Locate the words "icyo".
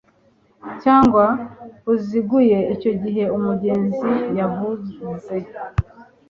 2.73-2.91